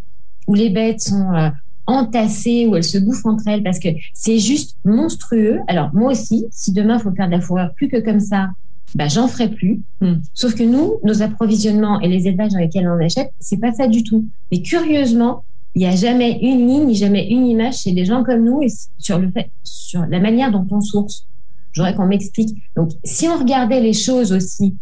[0.47, 1.49] où les bêtes sont euh,
[1.87, 5.59] entassées, où elles se bouffent entre elles, parce que c'est juste monstrueux.
[5.67, 8.49] Alors moi aussi, si demain il faut faire de la fourrure plus que comme ça,
[8.93, 9.81] bah, j'en ferai plus.
[10.01, 10.15] Hmm.
[10.33, 13.87] Sauf que nous, nos approvisionnements et les élevages dans lesquels on achète, c'est pas ça
[13.87, 14.25] du tout.
[14.51, 15.43] Mais curieusement,
[15.75, 18.67] il n'y a jamais une ligne, jamais une image chez des gens comme nous et
[18.97, 21.27] sur le fait, sur la manière dont on source.
[21.73, 22.57] J'aurais qu'on m'explique.
[22.77, 24.75] Donc, si on regardait les choses aussi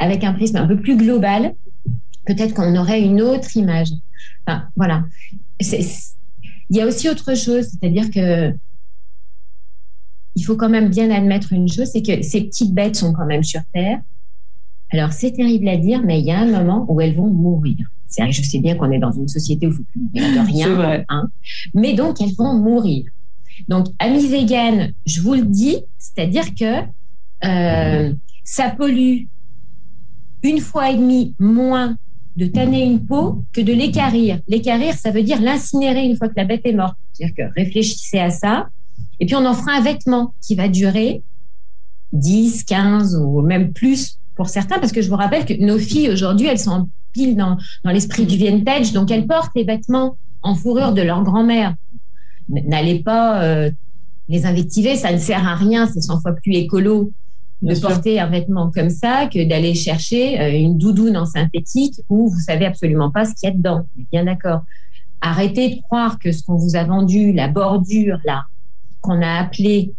[0.00, 1.54] avec un prisme un peu plus global,
[2.26, 3.90] peut-être qu'on aurait une autre image.
[4.46, 5.04] Enfin, voilà.
[5.60, 8.52] Il y a aussi autre chose, c'est-à-dire que
[10.36, 13.26] il faut quand même bien admettre une chose, c'est que ces petites bêtes sont quand
[13.26, 14.00] même sur Terre.
[14.90, 17.76] Alors, c'est terrible à dire, mais il y a un moment où elles vont mourir.
[18.06, 20.00] C'est vrai que je sais bien qu'on est dans une société où il faut plus
[20.00, 21.04] mourir de rien.
[21.08, 21.28] Hein,
[21.74, 23.04] mais donc, elles vont mourir.
[23.68, 26.82] Donc, amis véganes, je vous le dis, c'est-à-dire que
[27.44, 28.12] euh,
[28.44, 29.24] ça pollue
[30.42, 31.96] une fois et demie moins
[32.36, 34.40] de tanner une peau que de l'équarrir.
[34.48, 36.96] L'équarrir, ça veut dire l'incinérer une fois que la bête est morte.
[37.12, 38.68] C'est-à-dire que réfléchissez à ça.
[39.20, 41.22] Et puis on en fera un vêtement qui va durer
[42.12, 46.10] 10, 15 ou même plus pour certains, parce que je vous rappelle que nos filles
[46.10, 50.54] aujourd'hui, elles sont pile dans, dans l'esprit du vintage, donc elles portent les vêtements en
[50.54, 51.74] fourrure de leur grand-mère.
[52.48, 53.70] N'allez pas euh,
[54.28, 57.12] les invectiver, ça ne sert à rien, c'est 100 fois plus écolo
[57.62, 62.28] de porter un vêtement comme ça que d'aller chercher euh, une doudoune en synthétique où
[62.28, 63.86] vous savez absolument pas ce qu'il y a dedans.
[64.12, 64.60] Bien d'accord.
[65.22, 68.44] Arrêtez de croire que ce qu'on vous a vendu, la bordure là,
[69.04, 69.92] qu'on a appelé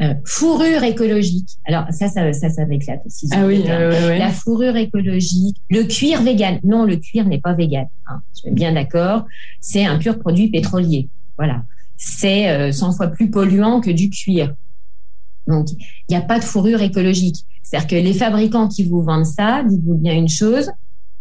[0.00, 1.50] euh, fourrure écologique.
[1.66, 3.28] Alors ça, ça, ça, ça m'éclate aussi.
[3.32, 6.58] Ah oui, La fourrure écologique, le cuir vegan.
[6.64, 7.86] Non, le cuir n'est pas vegan.
[8.06, 9.26] Hein, je suis bien d'accord.
[9.60, 11.08] C'est un pur produit pétrolier.
[11.36, 11.64] Voilà.
[11.96, 14.54] C'est 100 euh, fois plus polluant que du cuir.
[15.46, 17.44] Donc, il n'y a pas de fourrure écologique.
[17.62, 20.70] C'est-à-dire que les fabricants qui vous vendent ça, dites-vous bien une chose,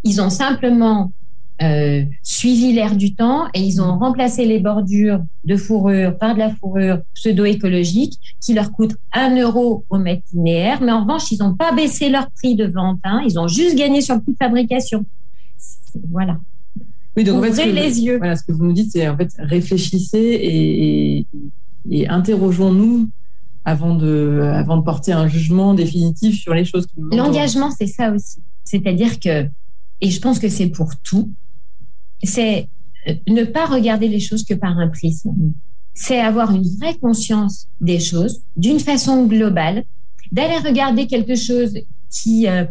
[0.03, 1.11] ils ont simplement
[1.61, 6.39] euh, suivi l'air du temps et ils ont remplacé les bordures de fourrure par de
[6.39, 10.81] la fourrure pseudo-écologique qui leur coûte 1 euro au mètre linéaire.
[10.81, 12.99] Mais en revanche, ils n'ont pas baissé leur prix de vente.
[13.03, 13.21] Hein.
[13.25, 15.05] ils ont juste gagné sur le coût de fabrication.
[16.11, 16.39] Voilà.
[17.15, 18.17] Oui, donc Ouvrez en fait, les yeux.
[18.17, 21.25] Voilà, ce que vous nous dites, c'est en fait réfléchissez et,
[21.89, 23.09] et interrogeons-nous
[23.67, 26.87] avant de, avant de porter un jugement définitif sur les choses.
[27.11, 28.39] L'engagement, c'est ça aussi.
[28.63, 29.45] C'est-à-dire que,
[29.99, 31.31] et je pense que c'est pour tout,
[32.23, 32.69] c'est
[33.07, 35.33] euh, ne pas regarder les choses que par un prisme.
[35.93, 39.83] C'est avoir une vraie conscience des choses d'une façon globale,
[40.31, 41.73] d'aller regarder quelque chose
[42.09, 42.65] qui euh,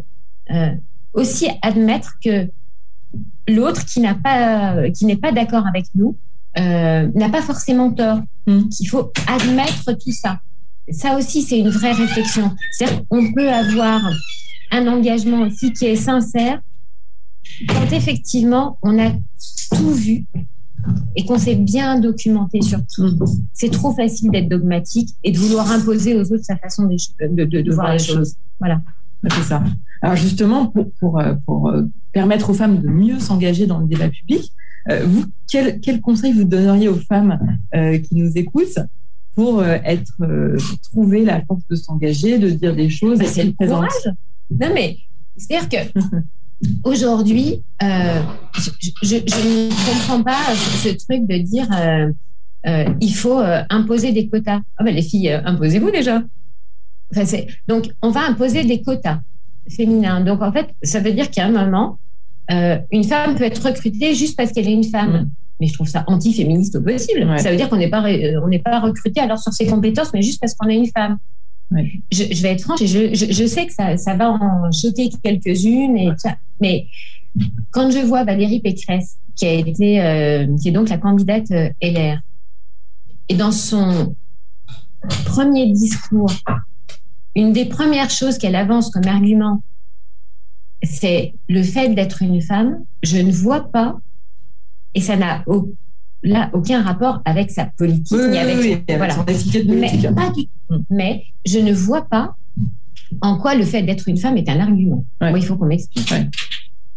[0.51, 0.71] euh,
[1.13, 2.49] aussi admettre que
[3.47, 6.17] l'autre qui n'a pas qui n'est pas d'accord avec nous
[6.55, 8.19] n'a pas forcément tort.
[8.45, 8.69] Mmh.
[8.69, 10.39] Qu'il faut admettre tout ça
[10.89, 12.55] ça aussi, c'est une vraie réflexion.
[13.09, 14.01] On peut avoir
[14.71, 16.61] un engagement aussi qui est sincère
[17.67, 19.11] quand effectivement on a
[19.71, 20.25] tout vu
[21.15, 23.09] et qu'on s'est bien documenté sur tout.
[23.53, 27.93] C'est trop facile d'être dogmatique et de vouloir imposer aux autres sa façon de, voir
[27.93, 28.35] les choses.
[28.59, 28.81] Voilà.
[29.29, 29.63] C'est ça.
[30.01, 34.51] Alors justement, pour, euh, euh, permettre aux femmes de mieux s'engager dans le débat public,
[34.89, 37.39] euh, vous, quel, quel conseil vous donneriez aux femmes
[37.73, 38.79] qui nous écoutent
[39.37, 43.19] pour être euh, trouver la force de s'engager, de dire des choses.
[43.23, 43.91] c'est le courage.
[44.49, 44.97] Non mais
[45.37, 45.99] c'est-à-dire que
[46.83, 48.21] aujourd'hui, euh,
[49.03, 51.67] je, ne comprends pas ce, truc de dire
[52.99, 54.59] il faut imposer des quotas.
[54.77, 56.23] Ah ben les filles, imposez-vous déjà.
[57.15, 59.19] Enfin, donc on va imposer des quotas
[59.69, 60.21] féminins.
[60.21, 61.99] Donc en fait, ça veut dire qu'à un moment,
[62.49, 65.21] une femme peut être recrutée juste parce qu'elle est une femme.
[65.21, 67.27] Mm mais je trouve ça anti-féministe au possible.
[67.39, 70.13] Ça veut dire qu'on n'est pas, euh, on n'est pas recruté alors sur ses compétences,
[70.13, 71.17] mais juste parce qu'on est une femme.
[71.69, 76.15] Je, vais être franche je, je, sais que ça, va en choquer quelques-unes,
[76.61, 76.87] mais
[77.71, 81.69] quand je vois Valérie Pécresse, qui a été, euh, qui est donc la candidate euh,
[81.81, 82.19] LR,
[83.29, 84.15] et dans son
[85.25, 86.31] premier discours,
[87.35, 89.61] une des premières choses qu'elle avance comme argument,
[90.81, 92.83] c'est le fait d'être une femme.
[93.03, 93.97] Je ne vois pas
[94.93, 95.43] et ça n'a
[96.23, 99.15] là aucun rapport avec sa politique ni avec, voilà.
[99.65, 100.47] Mais, pas du.
[100.89, 102.35] Mais je ne vois pas
[103.21, 105.05] en quoi le fait d'être une femme est un argument.
[105.21, 106.13] Moi, il faut qu'on m'explique.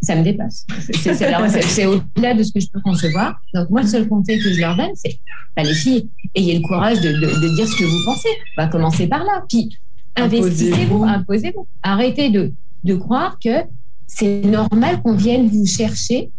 [0.03, 0.67] Ça me dépasse.
[0.93, 3.39] C'est au-delà de ce que je peux concevoir.
[3.55, 5.19] Donc, moi, le seul conseil que je leur donne, c'est
[5.55, 8.29] bah, les filles, ayez le courage de, de, dire ce que vous pensez.
[8.57, 9.45] On va commencer par là.
[9.49, 9.77] Puis,
[10.17, 11.67] investissez-vous, imposez-vous.
[11.83, 12.53] Arrêtez de,
[12.85, 13.65] de croire que
[14.07, 16.31] c'est normal qu'on vienne vous chercher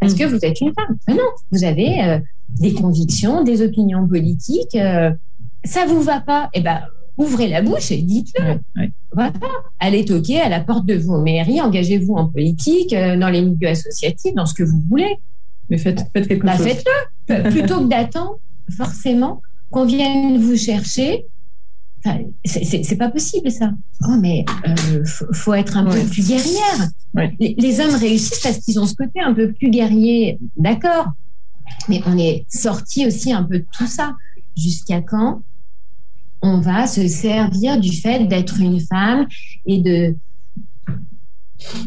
[0.00, 0.96] parce que vous êtes une femme.
[1.08, 2.18] non, vous avez euh,
[2.60, 4.74] des convictions, des opinions politiques.
[4.74, 5.10] Euh,
[5.64, 6.80] ça vous va pas Eh ben,
[7.16, 8.60] ouvrez la bouche et dites-le.
[9.12, 9.32] Voilà.
[9.80, 13.68] Allez toquer à la porte de vos mairies, engagez-vous en politique, euh, dans les milieux
[13.68, 15.16] associatifs, dans ce que vous voulez.
[15.70, 16.66] Mais faites, faites quelque bah, chose.
[16.66, 17.50] Faites-le.
[17.50, 18.38] Plutôt que d'attendre,
[18.76, 19.40] forcément,
[19.70, 21.26] qu'on vienne vous chercher
[22.44, 23.72] c'est pas possible ça.
[24.06, 26.90] Oh, mais euh, faut, être un peu plus guerrière.
[27.40, 31.08] Les, hommes réussissent parce qu'ils ont ce côté un peu plus guerrier, d'accord.
[31.88, 34.14] Mais on est sorti aussi un peu de tout ça.
[34.56, 35.42] Jusqu'à quand
[36.42, 39.26] on va se servir du fait d'être une femme
[39.66, 40.16] et de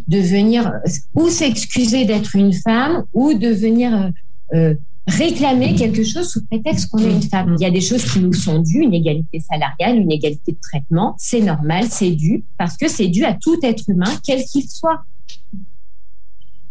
[0.08, 0.72] de venir
[1.14, 4.10] ou s'excuser d'être une femme ou de venir euh,
[4.56, 4.76] euh,
[5.10, 7.56] réclamer quelque chose sous prétexte qu'on est une femme.
[7.60, 10.60] Il y a des choses qui nous sont dues, une égalité salariale, une égalité de
[10.62, 14.70] traitement, c'est normal, c'est dû, parce que c'est dû à tout être humain, quel qu'il
[14.70, 15.04] soit.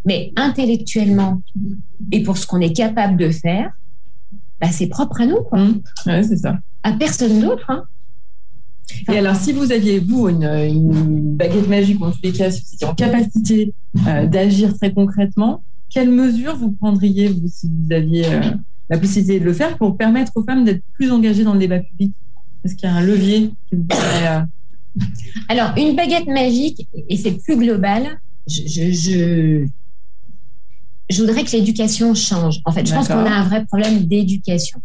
[0.04, 1.42] Mais intellectuellement,
[2.12, 3.72] et pour ce qu'on est capable de faire,
[4.60, 5.42] bah, c'est propre à nous.
[5.42, 5.58] Quoi.
[5.58, 5.82] Mmh.
[6.04, 6.58] c'est ça.
[6.82, 7.66] À personne d'autre.
[7.68, 7.84] Hein.
[9.12, 12.74] Et alors, si vous aviez, vous, une, baguette magique, en tous les cas, si vous
[12.74, 13.74] étiez en capacité
[14.06, 18.40] euh, d'agir très concrètement, quelles mesures vous prendriez, vous, si vous aviez euh,
[18.90, 21.80] la possibilité de le faire, pour permettre aux femmes d'être plus engagées dans le débat
[21.80, 22.12] public?
[22.64, 24.44] Est-ce qu'il y a un levier qui vous pourrait,
[25.48, 29.66] Alors, une baguette magique, et c'est plus global, je,
[31.10, 32.60] je, voudrais que l'éducation change.
[32.64, 34.80] En fait, je pense qu'on a un vrai problème d'éducation.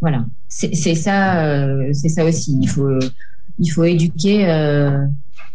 [0.00, 2.56] Voilà, c'est ça, euh, c'est ça aussi.
[2.60, 2.98] Il faut,
[3.58, 5.04] il faut éduquer euh,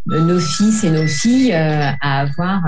[0.07, 2.61] nos fils et nos filles euh, à avoir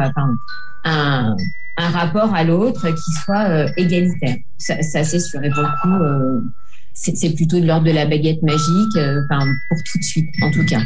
[0.85, 1.35] un,
[1.77, 4.37] un, rapport à l'autre qui soit égalitaire.
[4.57, 5.43] Ça, ça c'est sûr.
[5.43, 6.49] Et pour le coup,
[6.95, 10.49] c'est plutôt de l'ordre de la baguette magique, euh, enfin pour tout de suite en
[10.49, 10.79] tout cas.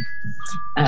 [0.80, 0.84] Euh,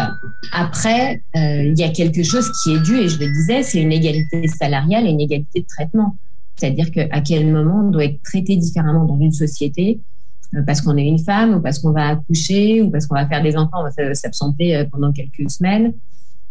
[0.52, 3.82] après, euh, il y a quelque chose qui est dû, et je le disais, c'est
[3.82, 6.18] une égalité salariale et une égalité de traitement.
[6.56, 10.00] C'est-à-dire qu'à quel moment on doit être traité différemment dans une société
[10.66, 13.42] parce qu'on est une femme ou parce qu'on va accoucher ou parce qu'on va faire
[13.42, 15.94] des enfants, on va s'absenter pendant quelques semaines.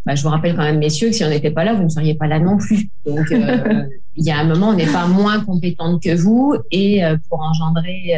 [0.05, 1.89] Bah, je vous rappelle quand même, messieurs, que si on n'était pas là, vous ne
[1.89, 2.89] seriez pas là non plus.
[3.05, 3.27] Donc,
[4.15, 8.15] il y a un moment, on n'est pas moins compétente que vous et pour engendrer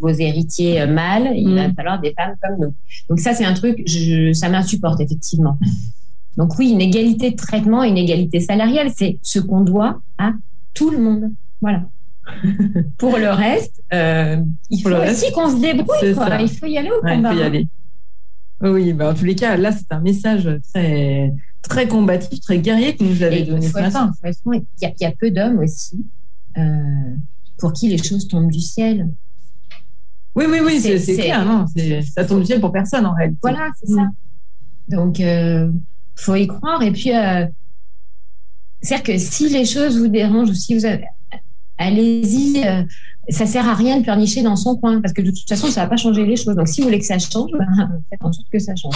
[0.00, 1.74] vos héritiers euh, mâles, il va mm.
[1.74, 2.74] falloir des femmes comme nous.
[3.08, 5.58] Donc ça, c'est un truc, je, ça m'insupporte effectivement.
[6.36, 10.32] Donc oui, une égalité de traitement, une égalité salariale, c'est ce qu'on doit à
[10.74, 11.30] tout le monde.
[11.60, 11.82] Voilà.
[12.98, 14.38] Pour le reste, euh,
[14.70, 15.96] il faut aussi qu'on se débrouille.
[16.40, 17.32] Il faut y aller au combat.
[17.32, 17.46] il faut y hein.
[17.46, 17.68] aller.
[18.60, 22.96] Oui, bah en tous les cas, là, c'est un message très, très combatif, très guerrier
[22.96, 24.12] que nous avez donné ce matin.
[24.24, 26.04] Il y, a peu d'hommes aussi
[26.56, 27.16] euh,
[27.58, 29.08] pour qui les choses tombent du ciel.
[30.34, 31.44] Oui, oui, oui, c'est clair.
[31.44, 31.66] Non,
[32.14, 33.38] ça tombe bien pour personne en réalité.
[33.42, 34.10] Voilà, c'est ça.
[34.88, 35.70] Donc, il euh,
[36.16, 36.82] faut y croire.
[36.82, 37.46] Et puis, euh,
[38.80, 41.06] c'est-à-dire que si les choses vous dérangent ou si vous avez.
[41.76, 42.62] Allez-y,
[43.28, 45.82] ça sert à rien de pleurnicher dans son coin parce que de toute façon, ça
[45.82, 46.54] va pas changer les choses.
[46.54, 47.66] Donc, si vous voulez que ça change, ben,
[48.10, 48.94] faites en sorte que ça change.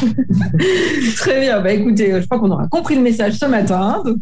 [1.16, 1.60] Très bien.
[1.60, 4.02] Bah, écoutez, je crois qu'on aura compris le message ce matin.
[4.04, 4.18] Donc,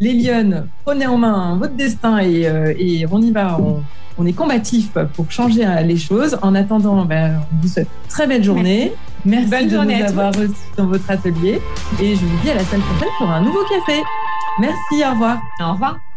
[0.00, 2.42] les lionnes, prenez en main votre destin et,
[2.78, 3.58] et on y va.
[3.60, 3.82] On
[4.18, 6.38] on est combatif pour changer euh, les choses.
[6.42, 8.92] En attendant, ben, on vous souhaite une très belle journée.
[9.24, 11.60] Merci, de nous avoir reçus dans votre atelier.
[12.00, 14.00] Et je vous dis à la semaine prochaine pour un nouveau café.
[14.60, 15.40] Merci, au revoir.
[15.60, 16.11] Au revoir.